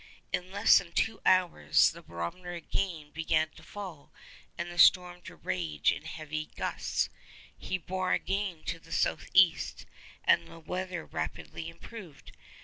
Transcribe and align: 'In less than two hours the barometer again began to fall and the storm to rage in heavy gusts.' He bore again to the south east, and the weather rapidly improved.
'In 0.33 0.51
less 0.51 0.79
than 0.79 0.93
two 0.93 1.21
hours 1.27 1.91
the 1.91 2.01
barometer 2.01 2.53
again 2.53 3.11
began 3.11 3.51
to 3.51 3.61
fall 3.61 4.11
and 4.57 4.71
the 4.71 4.79
storm 4.79 5.21
to 5.21 5.35
rage 5.35 5.91
in 5.91 6.05
heavy 6.05 6.49
gusts.' 6.55 7.11
He 7.55 7.77
bore 7.77 8.11
again 8.11 8.63
to 8.63 8.79
the 8.79 8.91
south 8.91 9.27
east, 9.35 9.85
and 10.23 10.47
the 10.47 10.57
weather 10.59 11.05
rapidly 11.05 11.69
improved. 11.69 12.31